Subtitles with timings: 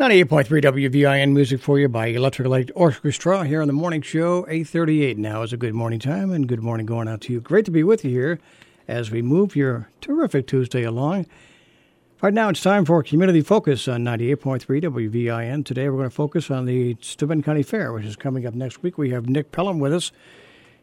[0.00, 4.38] 98.3 WVIN music for you by Electric Light Orchestra here on the morning show.
[4.48, 7.40] 838 now is a good morning time and good morning going out to you.
[7.40, 8.40] Great to be with you here
[8.88, 11.26] as we move your terrific Tuesday along.
[12.20, 15.64] Right now it's time for Community Focus on 98.3 WVIN.
[15.64, 18.82] Today we're going to focus on the Steuben County Fair, which is coming up next
[18.82, 18.98] week.
[18.98, 20.10] We have Nick Pelham with us.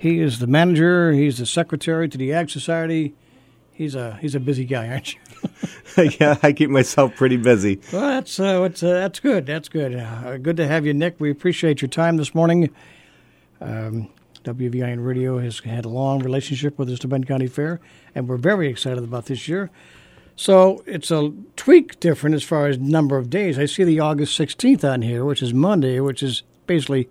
[0.00, 3.12] He is the manager, he's the secretary to the Ag Society.
[3.74, 5.20] He's a he's a busy guy, aren't you?
[6.20, 7.80] yeah, I keep myself pretty busy.
[7.92, 9.46] Well, that's uh, uh, that's good.
[9.46, 9.96] That's good.
[9.96, 11.16] Uh, good to have you, Nick.
[11.18, 12.70] We appreciate your time this morning.
[13.60, 14.10] Um,
[14.44, 17.80] WVIN Radio has had a long relationship with the Steuben County Fair,
[18.14, 19.70] and we're very excited about this year.
[20.36, 23.58] So it's a tweak different as far as number of days.
[23.58, 27.08] I see the August 16th on here, which is Monday, which is basically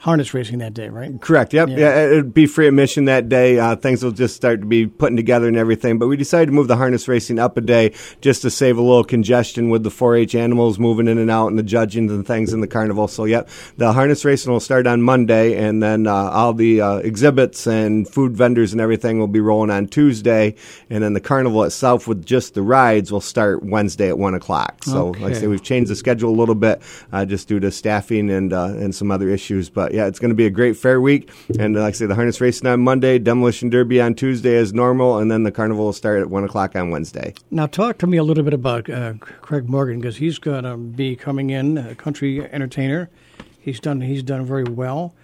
[0.00, 1.20] harness racing that day, right?
[1.20, 1.52] Correct.
[1.52, 1.68] Yep.
[1.68, 3.58] Yeah, yeah it'd be free admission that day.
[3.58, 5.98] Uh, things will just start to be putting together and everything.
[5.98, 8.80] But we decided to move the harness racing up a day just to save a
[8.80, 12.54] little congestion with the 4-H animals moving in and out and the judging and things
[12.54, 13.08] in the carnival.
[13.08, 16.96] So, yep, the harness racing will start on Monday, and then uh, all the uh,
[16.96, 20.54] exhibits and food vendors and everything will be rolling on Tuesday,
[20.88, 24.82] and then the carnival itself with just the rides will start Wednesday at one o'clock.
[24.84, 25.20] So, okay.
[25.20, 26.80] like I say, we've changed the schedule a little bit
[27.12, 30.30] uh, just due to staffing and uh, and some other issues, but yeah, it's going
[30.30, 31.30] to be a great fair week.
[31.58, 35.18] And like I say, the harness racing on Monday, demolition derby on Tuesday as normal,
[35.18, 37.34] and then the carnival will start at one o'clock on Wednesday.
[37.50, 40.76] Now, talk to me a little bit about uh, Craig Morgan because he's going to
[40.76, 43.10] be coming in, a country entertainer.
[43.58, 45.14] He's done he's done very well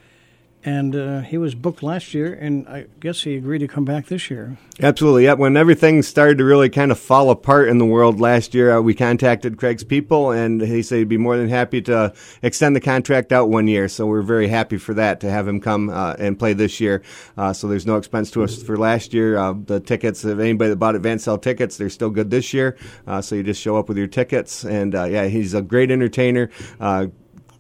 [0.67, 4.07] and uh, he was booked last year, and I guess he agreed to come back
[4.07, 4.59] this year.
[4.83, 5.35] Absolutely, yeah.
[5.35, 8.81] When everything started to really kind of fall apart in the world last year, uh,
[8.81, 12.81] we contacted Craig's people, and he said he'd be more than happy to extend the
[12.81, 13.87] contract out one year.
[13.87, 17.05] So we're very happy for that to have him come uh, and play this year.
[17.37, 19.39] Uh, so there's no expense to us for last year.
[19.39, 22.77] Uh, the tickets, if anybody that bought advance sale tickets, they're still good this year.
[23.07, 26.51] Uh, so you just show up with your tickets, and yeah, he's a great entertainer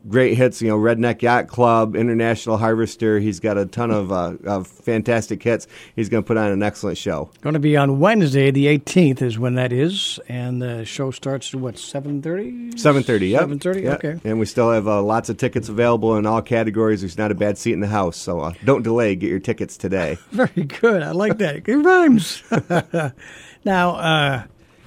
[0.09, 0.63] great hits.
[0.63, 3.19] You know, Redneck Yacht Club, International Harvester.
[3.19, 5.67] He's got a ton of, uh, of fantastic hits.
[5.95, 7.31] He's going to put on an excellent show.
[7.41, 11.53] Going to be on Wednesday, the 18th, is when that is, and the show starts
[11.55, 12.75] at what 7:30.
[12.75, 13.31] 7:30.
[13.31, 13.43] Yep.
[13.43, 13.83] 7:30.
[13.83, 14.05] Yep.
[14.05, 14.21] Okay.
[14.25, 17.01] And we still have uh, lots of tickets available in all categories.
[17.01, 19.15] There's not a bad seat in the house, so uh, don't delay.
[19.17, 20.19] Get your tickets today.
[20.31, 21.03] Very good.
[21.03, 21.69] I like that.
[21.69, 22.43] It rhymes.
[23.65, 24.43] now uh,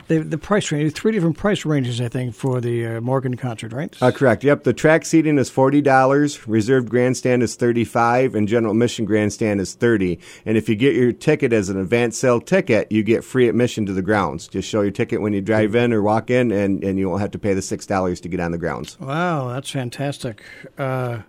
[0.10, 3.72] the the price range, three different price ranges, I think, for the uh, Morgan concert,
[3.72, 3.96] right?
[4.02, 4.44] Uh, correct.
[4.44, 4.64] Yep.
[4.64, 9.62] The track seating is forty dollars, reserved grandstand is thirty five, and general admission grandstand
[9.62, 10.20] is thirty.
[10.46, 13.86] And if you get your ticket as an advance sale ticket, you get free admission
[13.86, 14.48] to the grounds.
[14.48, 17.22] Just show your ticket when you drive in or walk in, and, and you won't
[17.22, 19.00] have to pay the six dollars to get on the grounds.
[19.00, 20.44] Wow, that's fantastic.
[20.78, 21.20] Uh,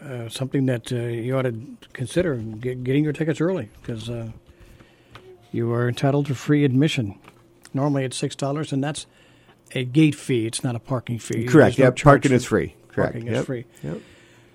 [0.00, 1.58] uh, something that uh, you ought to
[1.92, 4.30] consider get, getting your tickets early because uh,
[5.56, 7.18] you are entitled to free admission.
[7.74, 9.06] Normally it's six dollars, and that's
[9.74, 10.46] a gate fee.
[10.46, 11.46] It's not a parking fee.
[11.46, 11.78] Correct.
[11.78, 12.74] Yeah, parking is free.
[12.88, 13.14] Correct.
[13.14, 13.40] Parking yep.
[13.40, 13.64] is free.
[13.82, 14.00] Yep.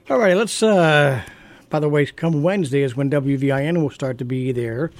[0.10, 0.38] All right.
[0.38, 0.64] Let's.
[0.64, 1.22] Uh,
[1.70, 4.92] by the way, come Wednesday is when WVIN will start to be there.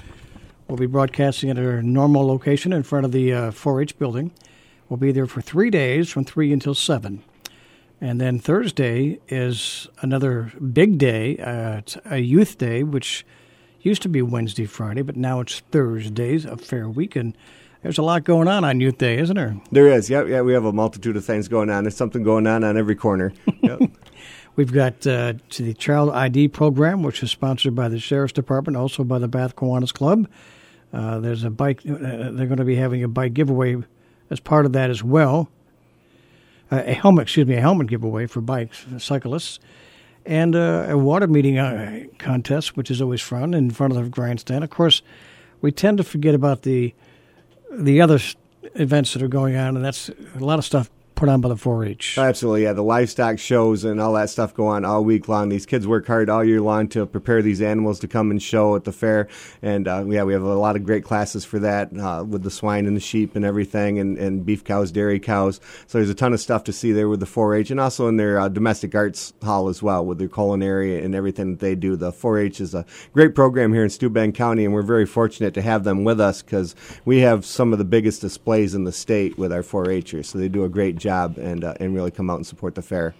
[0.68, 4.30] We'll be broadcasting at our normal location in front of the uh, 4-H building.
[4.88, 7.22] We'll be there for three days, from three until seven.
[8.00, 11.36] And then Thursday is another big day.
[11.36, 13.26] Uh, it's a youth day, which
[13.82, 17.36] Used to be Wednesday, Friday, but now it's Thursdays, a fair week, and
[17.82, 19.56] there's a lot going on on Youth Day, isn't there?
[19.72, 20.08] There is.
[20.08, 20.40] Yeah, yeah.
[20.42, 21.82] We have a multitude of things going on.
[21.82, 23.32] There's something going on on every corner.
[23.62, 23.90] Yep.
[24.56, 28.76] We've got uh, to the Child ID program, which is sponsored by the Sheriff's Department,
[28.76, 30.28] also by the Bath Kiwanis Club.
[30.92, 31.80] Uh, there's a bike.
[31.88, 31.96] Uh,
[32.32, 33.76] they're going to be having a bike giveaway
[34.30, 35.48] as part of that as well.
[36.72, 39.60] Uh, a helmet, excuse me, a helmet giveaway for bikes, cyclists
[40.24, 44.10] and uh, a water meeting uh, contest, which is always fun in front of the
[44.10, 44.64] grandstand.
[44.64, 45.02] Of course,
[45.60, 46.94] we tend to forget about the
[47.70, 48.18] the other
[48.74, 50.90] events that are going on, and that's a lot of stuff
[51.22, 52.18] put on by the 4-H.
[52.18, 52.72] Absolutely, yeah.
[52.72, 55.50] The livestock shows and all that stuff go on all week long.
[55.50, 58.74] These kids work hard all year long to prepare these animals to come and show
[58.74, 59.28] at the fair.
[59.62, 62.50] And uh, yeah, we have a lot of great classes for that uh, with the
[62.50, 65.60] swine and the sheep and everything, and, and beef cows, dairy cows.
[65.86, 68.16] So there's a ton of stuff to see there with the 4-H, and also in
[68.16, 71.94] their uh, domestic arts hall as well with their culinary and everything that they do.
[71.94, 75.62] The 4-H is a great program here in Steuben County, and we're very fortunate to
[75.62, 79.38] have them with us because we have some of the biggest displays in the state
[79.38, 80.28] with our 4-Hers.
[80.28, 82.74] So they do a great job job and uh, and really come out and support
[82.74, 83.14] the fair.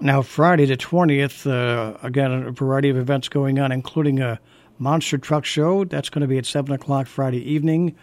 [0.00, 4.38] Now, Friday the twentieth, uh, again a variety of events going on, including a
[4.78, 5.84] monster truck show.
[5.84, 7.94] That's going to be at seven o'clock Friday evening.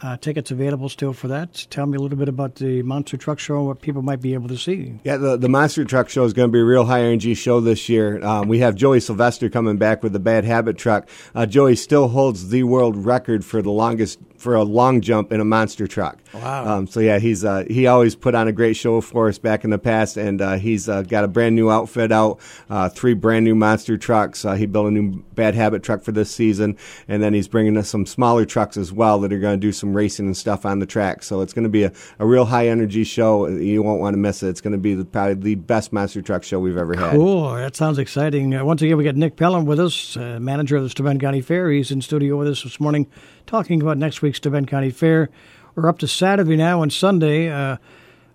[0.00, 1.66] Uh, tickets available still for that.
[1.70, 4.34] Tell me a little bit about the Monster Truck Show and what people might be
[4.34, 4.98] able to see.
[5.04, 7.60] Yeah, the, the Monster Truck Show is going to be a real high energy show
[7.60, 8.22] this year.
[8.24, 11.08] Um, we have Joey Sylvester coming back with the Bad Habit truck.
[11.34, 15.40] Uh, Joey still holds the world record for the longest for a long jump in
[15.40, 16.18] a monster truck.
[16.34, 16.66] Wow.
[16.66, 19.64] Um, so yeah, he's uh, he always put on a great show for us back
[19.64, 22.38] in the past, and uh, he's uh, got a brand new outfit out,
[22.70, 24.44] uh, three brand new monster trucks.
[24.44, 26.76] Uh, he built a new Bad Habit truck for this season,
[27.08, 29.72] and then he's bringing us some smaller trucks as well that are going to do
[29.72, 31.22] some racing and stuff on the track.
[31.22, 33.46] So it's going to be a, a real high energy show.
[33.48, 34.48] You won't want to miss it.
[34.48, 37.12] It's going to be the, probably the best monster truck show we've ever had.
[37.12, 37.54] Cool.
[37.54, 38.54] That sounds exciting.
[38.54, 41.70] Uh, once again, we got Nick Pelham with us, manager of the Steuben County Fair.
[41.70, 43.06] He's in studio with us this morning
[43.46, 45.30] talking about next week's Steuben County Fair.
[45.74, 47.50] We're up to Saturday now and Sunday.
[47.50, 47.76] Uh,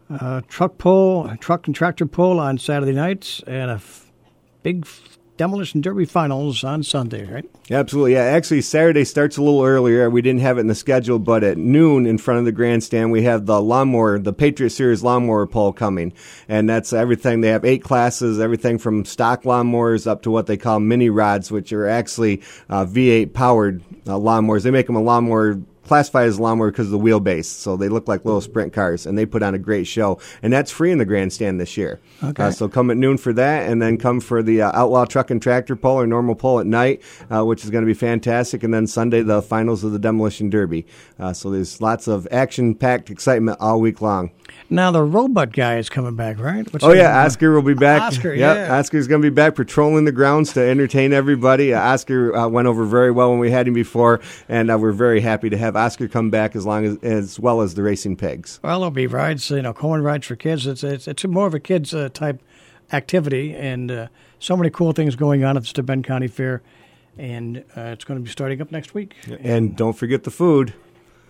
[0.09, 4.11] uh, truck pull, truck and tractor pull on Saturday nights, and a f-
[4.61, 4.85] big
[5.41, 7.49] demolition derby finals on Sunday, right?
[7.71, 8.13] Absolutely.
[8.13, 10.07] Yeah, actually, Saturday starts a little earlier.
[10.07, 13.11] We didn't have it in the schedule, but at noon in front of the grandstand,
[13.11, 16.13] we have the lawnmower, the Patriot Series lawnmower pull coming.
[16.47, 17.41] And that's everything.
[17.41, 21.49] They have eight classes, everything from stock lawnmowers up to what they call mini rods,
[21.49, 24.61] which are actually uh, V8 powered uh, lawnmowers.
[24.61, 27.45] They make them a lawnmower classified as lawnmower because of the wheelbase.
[27.45, 30.19] So they look like little sprint cars, and they put on a great show.
[30.41, 31.99] And that's free in the grandstand this year.
[32.23, 32.43] Okay.
[32.43, 35.31] Uh, so come at noon for that, and then come for the uh, Outlaw Truck
[35.31, 38.63] and Tractor Pull or normal pull at night, uh, which is going to be fantastic.
[38.63, 40.85] And then Sunday, the finals of the Demolition Derby.
[41.19, 44.31] Uh, so there's lots of action packed excitement all week long.
[44.69, 46.71] Now the robot guy is coming back, right?
[46.71, 48.01] What's oh yeah, Oscar will be back.
[48.01, 48.55] Oscar, yep.
[48.55, 48.77] yeah.
[48.77, 51.73] Oscar's going to be back patrolling the grounds to entertain everybody.
[51.73, 54.93] Uh, Oscar uh, went over very well when we had him before, and uh, we're
[54.93, 58.15] very happy to have Oscar come back as long as as well as the racing
[58.15, 58.61] pigs.
[58.63, 60.65] Well, there'll be rides, you know, Cohen rides for kids.
[60.65, 62.41] It's it's, it's more of a kids uh, type
[62.93, 64.07] activity, and uh,
[64.39, 66.61] so many cool things going on at the Steuben County Fair,
[67.17, 69.15] and uh, it's going to be starting up next week.
[69.41, 70.73] And don't forget the food.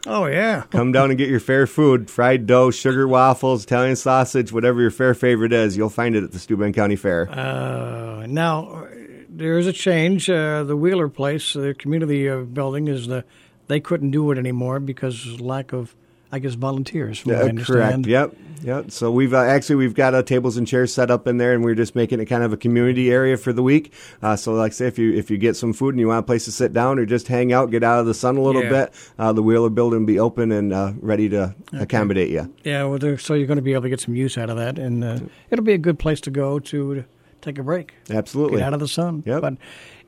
[0.08, 4.52] Oh yeah, Come down and get your fair food: fried dough, sugar waffles, Italian sausage,
[4.52, 5.78] whatever your fair favorite is.
[5.78, 7.30] You'll find it at the Steuben County Fair.
[7.30, 8.88] Uh, now
[9.30, 10.30] there is a change.
[10.30, 13.24] Uh, the Wheeler Place, the community uh, building, is the
[13.68, 15.96] they couldn't do it anymore because lack of,
[16.32, 17.20] I guess, volunteers.
[17.20, 18.06] From what I understand.
[18.06, 18.08] correct.
[18.08, 18.36] Yep.
[18.64, 18.92] Yep.
[18.92, 21.64] So we've uh, actually we've got uh, tables and chairs set up in there, and
[21.64, 23.92] we're just making it kind of a community area for the week.
[24.22, 26.20] Uh, so, like I say, if you if you get some food and you want
[26.20, 28.42] a place to sit down or just hang out, get out of the sun a
[28.42, 28.70] little Yeah.
[28.70, 32.54] bit, uh, the Wheeler Building will be open and uh, ready to accommodate you.
[32.64, 34.58] Yeah, well, there- so you're going to be able to get some use out of
[34.58, 35.20] that, and uh,
[35.50, 37.06] it'll be a good place to go to, to
[37.42, 38.58] take a break, Absolutely.
[38.60, 39.24] get out of the sun.
[39.26, 39.42] Yep.
[39.42, 39.54] But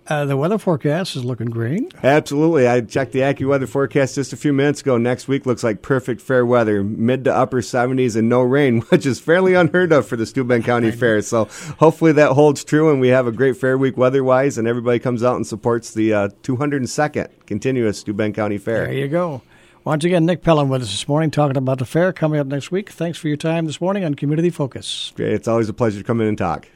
[0.08, 1.94] uh, the weather forecast is looking great.
[2.04, 2.68] Absolutely.
[2.68, 4.98] I checked the AccuWeather forecast just a few minutes ago.
[4.98, 9.06] Next week looks like perfect fair weather, mid to upper 70s and no rain, which
[9.06, 11.22] is fairly unheard of for the Steuben County Fair.
[11.22, 11.46] So
[11.80, 15.24] hopefully that holds true and we have a great fair week weather-wise and everybody comes
[15.24, 18.86] out and supports the uh, 202nd continuous Steuben County Fair.
[18.86, 19.42] There you go.
[19.86, 22.72] Once again, Nick Pelham with us this morning talking about the fair coming up next
[22.72, 22.90] week.
[22.90, 25.12] Thanks for your time this morning on Community Focus.
[25.16, 25.34] Great.
[25.34, 26.68] It's always a pleasure to come in and talk.